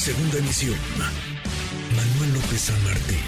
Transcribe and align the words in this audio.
Segunda 0.00 0.38
emisión. 0.38 0.78
Manuel 1.94 2.32
López 2.32 2.58
San 2.58 2.84
Martín, 2.84 3.18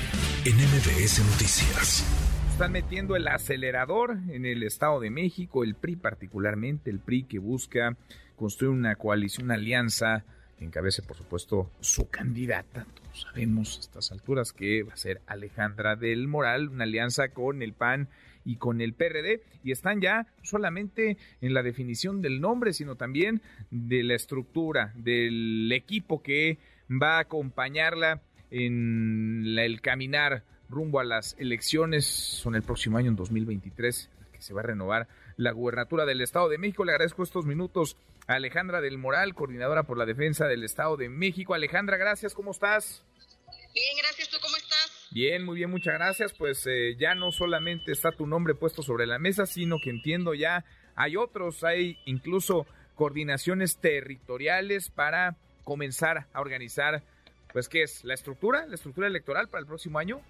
en 0.47 0.57
MBS 0.57 1.19
Noticias. 1.19 2.03
Están 2.51 2.73
metiendo 2.73 3.15
el 3.15 3.29
acelerador 3.29 4.17
en 4.31 4.47
el 4.47 4.63
Estado 4.63 4.99
de 4.99 5.11
México, 5.11 5.65
el 5.65 5.75
PRI 5.75 5.97
particularmente, 5.97 6.89
el 6.89 6.99
PRI 6.99 7.25
que 7.25 7.39
busca 7.41 7.99
construir 8.37 8.73
una 8.73 8.97
coalición, 8.97 9.49
una 9.49 9.57
alianza 9.57 10.25
encabece, 10.65 11.03
por 11.03 11.17
supuesto, 11.17 11.71
su 11.81 12.09
candidata. 12.09 12.87
Todos 12.95 13.23
sabemos 13.23 13.77
a 13.77 13.81
estas 13.81 14.13
alturas 14.13 14.53
que 14.53 14.83
va 14.83 14.95
a 14.95 14.97
ser 14.97 15.21
Alejandra 15.27 15.97
del 15.97 16.29
Moral, 16.29 16.69
una 16.69 16.85
alianza 16.85 17.29
con 17.29 17.63
el 17.63 17.73
PAN 17.73 18.09
y 18.45 18.57
con 18.57 18.81
el 18.81 18.95
PRD 18.95 19.43
y 19.63 19.73
están 19.73 20.01
ya 20.01 20.27
solamente 20.43 21.17
en 21.41 21.55
la 21.55 21.63
definición 21.63 22.23
del 22.23 22.41
nombre, 22.41 22.73
sino 22.73 22.97
también 22.97 23.41
de 23.71 24.03
la 24.03 24.15
estructura, 24.15 24.93
del 24.97 25.71
equipo 25.73 26.23
que 26.23 26.59
va 26.91 27.19
a 27.19 27.21
acompañarla 27.21 28.21
en 28.51 29.45
el 29.59 29.81
caminar 29.81 30.45
rumbo 30.69 31.01
a 31.01 31.05
las 31.05 31.37
elecciones, 31.39 32.07
son 32.07 32.55
el 32.55 32.63
próximo 32.63 32.99
año, 32.99 33.11
en 33.11 33.17
2023, 33.17 34.11
que 34.43 34.47
se 34.47 34.55
va 34.55 34.61
a 34.61 34.65
renovar 34.65 35.07
la 35.37 35.53
gubernatura 35.53 36.05
del 36.05 36.21
Estado 36.21 36.49
de 36.49 36.59
México. 36.59 36.85
Le 36.85 36.93
agradezco 36.93 37.23
estos 37.23 37.47
minutos 37.47 37.97
a 38.27 38.35
Alejandra 38.35 38.81
del 38.81 38.99
Moral, 38.99 39.35
coordinadora 39.35 39.85
por 39.85 39.97
la 39.97 40.05
defensa 40.05 40.47
del 40.47 40.65
Estado 40.65 40.97
de 40.97 41.09
México. 41.09 41.55
Alejandra, 41.55 41.97
gracias, 41.97 42.35
¿cómo 42.35 42.51
estás? 42.51 43.05
Bien, 43.73 43.97
gracias. 44.03 44.29
¿Tú 44.29 44.39
cómo 44.43 44.57
estás? 44.57 45.09
Bien, 45.13 45.45
muy 45.45 45.57
bien, 45.57 45.71
muchas 45.71 45.95
gracias. 45.95 46.33
Pues 46.33 46.67
eh, 46.67 46.97
ya 46.99 47.15
no 47.15 47.31
solamente 47.31 47.93
está 47.93 48.11
tu 48.11 48.27
nombre 48.27 48.55
puesto 48.55 48.83
sobre 48.83 49.07
la 49.07 49.19
mesa, 49.19 49.47
sino 49.47 49.79
que 49.79 49.91
entiendo 49.91 50.35
ya 50.35 50.65
hay 50.97 51.17
otros, 51.17 51.65
hay 51.65 51.99
incluso 52.05 52.67
coordinaciones 52.97 53.79
territoriales 53.79 54.91
para 54.91 55.37
comenzar 55.65 56.27
a 56.33 56.41
organizar, 56.41 57.03
pues, 57.53 57.69
¿qué 57.69 57.85
es? 57.85 58.05
¿La 58.05 58.15
estructura? 58.15 58.67
¿La 58.67 58.75
estructura 58.75 59.07
electoral 59.07 59.49
para 59.49 59.61
el 59.61 59.67
próximo 59.67 59.99
año? 59.99 60.21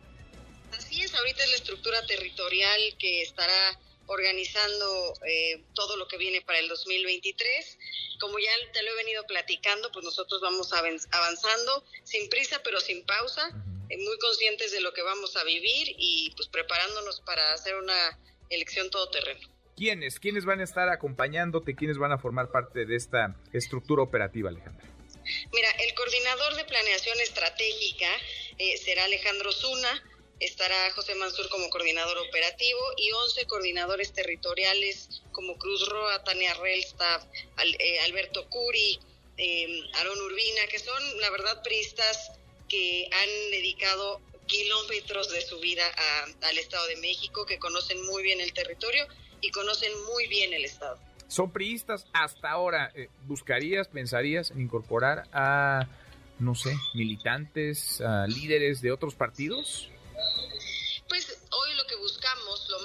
Así 0.77 1.03
es, 1.03 1.15
ahorita 1.15 1.43
es 1.43 1.51
la 1.51 1.57
estructura 1.57 2.07
territorial 2.07 2.81
que 2.99 3.23
estará 3.23 3.79
organizando 4.13 5.15
eh, 5.27 5.65
todo 5.75 5.97
lo 5.97 6.07
que 6.07 6.19
viene 6.19 6.41
para 6.43 6.59
el 6.59 6.69
2023. 6.69 7.79
Como 8.21 8.39
ya 8.39 8.51
te 8.73 8.83
lo 8.83 8.93
he 8.93 8.97
venido 8.97 9.25
platicando, 9.27 9.91
pues 9.93 10.05
nosotros 10.05 10.41
vamos 10.41 10.73
avanzando 10.73 11.85
sin 12.05 12.29
prisa 12.29 12.61
pero 12.63 12.81
sin 12.81 13.05
pausa, 13.05 13.49
eh, 13.89 13.97
muy 13.99 14.19
conscientes 14.19 14.73
de 14.73 14.81
lo 14.81 14.93
que 14.93 15.03
vamos 15.03 15.37
a 15.37 15.45
vivir 15.45 15.95
y 15.99 16.33
pues 16.37 16.49
preparándonos 16.49 17.21
para 17.23 17.53
hacer 17.53 17.75
una 17.77 18.19
elección 18.51 18.91
todoterreno. 18.91 19.49
¿Quiénes? 19.77 20.21
¿Quiénes 20.21 20.45
van 20.45 20.61
a 20.61 20.65
estar 20.65 20.89
acompañándote? 20.91 21.75
¿Quiénes 21.75 21.99
van 21.99 22.13
a 22.13 22.19
formar 22.19 22.51
parte 22.51 22.85
de 22.85 22.97
esta 22.97 23.35
estructura 23.53 24.03
operativa, 24.03 24.51
Alejandra? 24.51 24.87
Mira, 25.53 25.71
el 25.81 25.95
coordinador 25.95 26.57
de 26.57 26.65
planeación 26.65 27.19
estratégica 27.21 28.09
eh, 28.59 28.77
será 28.79 29.05
Alejandro 29.05 29.53
Zuna, 29.53 30.03
estará 30.43 30.91
José 30.93 31.15
Mansur 31.15 31.49
como 31.49 31.71
coordinador 31.71 32.19
operativo 32.19 32.81
y 32.97 33.11
11 33.13 33.47
coordinadores 33.47 34.13
territoriales 34.13 35.23
como 35.31 35.57
Cruz 35.57 35.89
Roa, 35.89 36.23
Tania 36.25 36.53
Relsta, 36.55 37.27
eh, 37.79 38.01
Alberto 38.01 38.49
Curi, 38.49 38.99
eh, 39.37 39.81
Aaron 39.95 40.21
Urbina, 40.21 40.67
que 40.69 40.79
son, 40.79 41.21
la 41.21 41.31
verdad, 41.31 41.63
priistas 41.63 42.33
que 42.69 43.09
han 43.13 43.51
dedicado 43.53 44.21
kilómetros 44.47 45.31
de 45.31 45.41
su 45.43 45.61
vida 45.61 45.85
al 46.43 46.59
Estado 46.59 46.87
de 46.89 46.97
México, 46.97 47.47
que 47.47 47.59
conocen 47.59 48.05
muy 48.05 48.23
bien 48.23 48.41
el 48.41 48.53
territorio 48.53 49.07
y 49.41 49.51
conocen 49.51 49.93
muy 50.13 50.27
bien 50.27 50.53
el 50.53 50.65
Estado. 50.65 50.99
Son 51.29 51.53
priistas 51.53 52.05
hasta 52.13 52.51
ahora. 52.51 52.91
Eh, 52.95 53.09
¿Buscarías, 53.27 53.89
pensarías 53.89 54.51
en 54.51 54.61
incorporar 54.61 55.29
a, 55.33 55.87
no 56.41 56.55
sé, 56.55 56.75
militantes, 56.95 58.01
a 58.01 58.27
líderes 58.27 58.83
de 58.83 58.91
otros 58.91 59.15
partidos? 59.15 59.89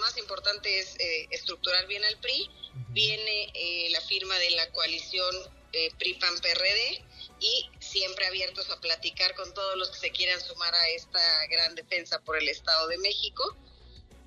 Más 0.08 0.18
importante 0.18 0.80
es 0.80 0.96
eh, 1.00 1.28
estructurar 1.32 1.86
bien 1.88 2.04
al 2.06 2.18
PRI. 2.18 2.50
Viene 2.90 3.52
eh, 3.54 3.90
la 3.92 4.00
firma 4.02 4.34
de 4.36 4.52
la 4.52 4.70
coalición 4.72 5.36
eh, 5.74 5.92
PRI-PAN-PRD 6.00 7.04
y 7.42 7.70
siempre 7.80 8.26
abiertos 8.26 8.72
a 8.72 8.80
platicar 8.80 9.36
con 9.36 9.54
todos 9.54 9.78
los 9.78 9.92
que 9.92 9.98
se 9.98 10.12
quieran 10.12 10.40
sumar 10.40 10.74
a 10.74 10.88
esta 10.96 11.20
gran 11.52 11.76
defensa 11.76 12.22
por 12.22 12.38
el 12.38 12.48
Estado 12.48 12.88
de 12.88 12.98
México. 13.00 13.58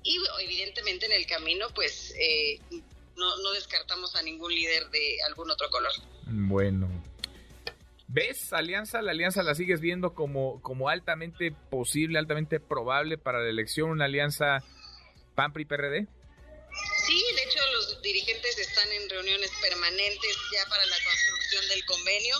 Y 0.03 0.17
evidentemente 0.43 1.07
en 1.07 1.13
el 1.13 1.25
camino, 1.25 1.67
pues 1.73 2.13
no, 3.15 3.37
no 3.37 3.51
descartamos 3.53 4.15
a 4.15 4.21
ningún 4.21 4.53
líder 4.53 4.89
de 4.89 5.17
algún 5.27 5.49
otro 5.49 5.69
color. 5.69 5.91
Bueno, 6.25 6.89
¿Ves 8.07 8.51
alianza? 8.51 9.01
¿La 9.01 9.11
alianza 9.11 9.41
la 9.41 9.55
sigues 9.55 9.79
viendo 9.79 10.13
como, 10.13 10.61
como 10.61 10.89
altamente 10.89 11.53
posible, 11.69 12.19
altamente 12.19 12.59
probable 12.59 13.17
para 13.17 13.39
la 13.39 13.49
elección? 13.49 13.89
¿Una 13.89 14.05
alianza 14.05 14.63
PAN, 15.35 15.53
PRI, 15.53 15.65
PRD? 15.65 16.07
Sí, 17.05 17.23
de 17.35 17.43
hecho 17.43 17.59
los 17.73 18.01
dirigentes 18.01 18.57
están 18.57 18.89
en 18.91 19.09
reuniones 19.09 19.51
permanentes 19.61 20.37
ya 20.53 20.69
para 20.69 20.85
la 20.85 20.97
construcción 21.03 21.67
del 21.69 21.85
convenio, 21.85 22.35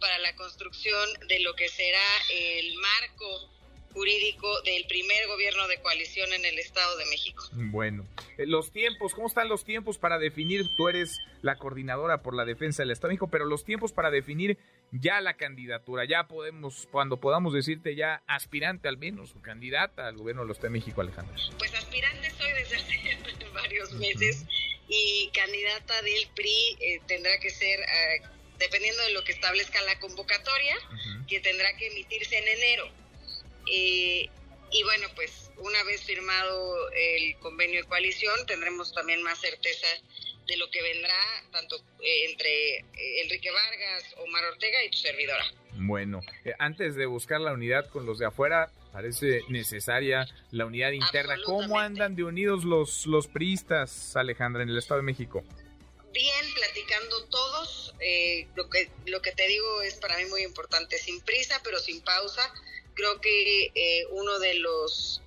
para 0.00 0.18
la 0.18 0.34
construcción 0.36 1.08
de 1.28 1.40
lo 1.40 1.54
que 1.54 1.68
será 1.68 2.02
el 2.30 2.74
marco 2.76 3.50
jurídico 3.94 4.48
del 4.62 4.84
primer 4.86 5.26
gobierno 5.28 5.68
de 5.68 5.80
coalición 5.80 6.32
en 6.32 6.44
el 6.44 6.58
Estado 6.58 6.96
de 6.96 7.06
México. 7.06 7.44
Bueno, 7.52 8.04
eh, 8.38 8.46
los 8.46 8.72
tiempos, 8.72 9.14
¿cómo 9.14 9.28
están 9.28 9.48
los 9.48 9.64
tiempos 9.64 9.98
para 9.98 10.18
definir? 10.18 10.66
Tú 10.76 10.88
eres 10.88 11.16
la 11.42 11.56
coordinadora 11.56 12.20
por 12.20 12.34
la 12.34 12.44
defensa 12.44 12.82
del 12.82 12.90
Estado 12.90 13.08
de 13.08 13.12
México, 13.14 13.28
pero 13.30 13.44
los 13.44 13.64
tiempos 13.64 13.92
para 13.92 14.10
definir 14.10 14.58
ya 14.90 15.20
la 15.20 15.34
candidatura, 15.34 16.04
ya 16.04 16.26
podemos, 16.26 16.88
cuando 16.90 17.20
podamos 17.20 17.52
decirte 17.52 17.94
ya 17.94 18.22
aspirante 18.26 18.88
al 18.88 18.98
menos, 18.98 19.34
o 19.36 19.40
candidata 19.40 20.08
al 20.08 20.16
gobierno 20.16 20.42
de 20.42 20.48
los 20.48 20.60
de 20.60 20.70
México, 20.70 21.00
Alejandro. 21.00 21.34
Pues 21.58 21.72
aspirante 21.74 22.13
meses 23.94 24.44
y 24.88 25.30
candidata 25.32 26.02
del 26.02 26.28
PRI 26.34 26.76
eh, 26.80 27.00
tendrá 27.06 27.38
que 27.38 27.50
ser... 27.50 27.80
Eh, 27.80 28.22
dependiendo 28.58 29.02
de 29.02 29.12
lo 29.12 29.24
que 29.24 29.32
establezca 29.32 29.82
la 29.82 29.98
convocatoria, 29.98 30.76
que 31.26 31.40
tendrá 31.40 31.76
que 31.76 31.88
emitirse 31.88 32.38
en 32.38 32.48
enero. 32.48 32.88
Eh, 33.70 34.28
y 34.74 34.82
bueno, 34.82 35.06
pues 35.14 35.52
una 35.58 35.84
vez 35.84 36.02
firmado 36.02 36.90
el 36.90 37.36
convenio 37.38 37.80
de 37.82 37.88
coalición, 37.88 38.34
tendremos 38.46 38.92
también 38.92 39.22
más 39.22 39.38
certeza 39.38 39.86
de 40.48 40.56
lo 40.56 40.68
que 40.68 40.82
vendrá, 40.82 41.14
tanto 41.52 41.76
eh, 42.02 42.28
entre 42.28 42.78
eh, 42.78 43.22
Enrique 43.22 43.50
Vargas, 43.52 44.16
Omar 44.18 44.44
Ortega 44.46 44.82
y 44.84 44.90
tu 44.90 44.98
servidora. 44.98 45.44
Bueno, 45.74 46.22
antes 46.58 46.96
de 46.96 47.06
buscar 47.06 47.40
la 47.40 47.52
unidad 47.52 47.88
con 47.88 48.04
los 48.04 48.18
de 48.18 48.26
afuera, 48.26 48.68
parece 48.92 49.42
necesaria 49.48 50.26
la 50.50 50.66
unidad 50.66 50.90
interna. 50.90 51.36
¿Cómo 51.46 51.78
andan 51.78 52.16
de 52.16 52.24
unidos 52.24 52.64
los, 52.64 53.06
los 53.06 53.28
priistas, 53.28 54.16
Alejandra, 54.16 54.64
en 54.64 54.70
el 54.70 54.78
Estado 54.78 54.98
de 54.98 55.04
México? 55.04 55.44
Bien, 56.12 56.46
platicando 56.52 57.26
todos. 57.26 57.94
lo, 58.56 58.68
que, 58.68 58.90
lo 59.06 59.22
que 59.22 59.30
te 59.30 59.46
digo 59.46 59.82
es 59.82 59.94
para 59.94 60.16
mí 60.18 60.24
muy 60.26 60.42
importante, 60.42 60.98
sin 60.98 61.20
prisa, 61.20 61.60
pero 61.62 61.78
sin 61.78 62.02
pausa 62.02 62.52
creo 62.94 63.20
que 63.20 63.72
eh, 63.74 64.06
uno 64.10 64.38
de 64.38 64.54
los 64.54 65.20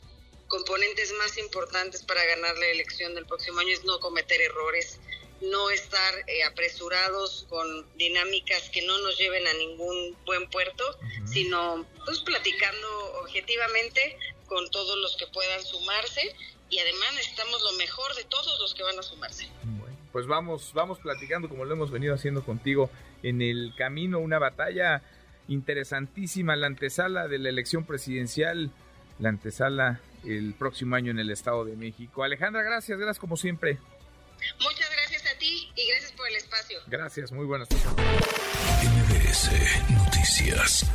componentes 0.47 1.13
más 1.19 1.37
importantes 1.37 2.03
para 2.03 2.23
ganar 2.25 2.57
la 2.57 2.67
elección 2.67 3.13
del 3.15 3.25
próximo 3.25 3.59
año 3.59 3.73
es 3.73 3.83
no 3.83 3.99
cometer 3.99 4.41
errores, 4.41 4.99
no 5.41 5.69
estar 5.69 6.13
eh, 6.27 6.43
apresurados 6.43 7.45
con 7.49 7.85
dinámicas 7.97 8.69
que 8.69 8.81
no 8.81 8.97
nos 8.99 9.17
lleven 9.17 9.45
a 9.45 9.53
ningún 9.53 10.17
buen 10.25 10.49
puerto, 10.49 10.83
sino 11.25 11.85
pues 12.05 12.19
platicando 12.21 12.87
objetivamente 13.21 14.17
con 14.47 14.69
todos 14.71 14.97
los 14.97 15.17
que 15.17 15.27
puedan 15.27 15.63
sumarse 15.63 16.33
y 16.69 16.79
además 16.79 17.13
necesitamos 17.15 17.61
lo 17.61 17.73
mejor 17.73 18.15
de 18.15 18.23
todos 18.25 18.59
los 18.59 18.73
que 18.73 18.83
van 18.83 18.97
a 18.97 19.03
sumarse. 19.03 19.47
pues 20.11 20.25
vamos, 20.25 20.71
vamos 20.73 20.99
platicando 20.99 21.49
como 21.49 21.65
lo 21.65 21.73
hemos 21.73 21.91
venido 21.91 22.15
haciendo 22.15 22.43
contigo 22.43 22.89
en 23.21 23.41
el 23.41 23.73
camino, 23.77 24.19
una 24.19 24.39
batalla 24.39 25.03
interesantísima 25.47 26.55
la 26.55 26.67
antesala 26.67 27.27
de 27.27 27.39
la 27.39 27.49
elección 27.49 27.85
presidencial, 27.85 28.71
la 29.19 29.29
antesala 29.29 29.99
el 30.25 30.53
próximo 30.53 30.95
año 30.95 31.11
en 31.11 31.19
el 31.19 31.29
Estado 31.29 31.65
de 31.65 31.75
México. 31.75 32.23
Alejandra, 32.23 32.63
gracias, 32.63 32.97
gracias 32.97 33.19
como 33.19 33.37
siempre. 33.37 33.77
Muchas 34.61 34.89
gracias 34.91 35.23
a 35.33 35.37
ti 35.39 35.71
y 35.75 35.89
gracias 35.89 36.11
por 36.13 36.27
el 36.27 36.35
espacio. 36.35 36.79
Gracias, 36.87 37.31
muy 37.31 37.45
buenas 37.45 37.69
noches. 37.71 37.87
Noticias. 39.89 40.85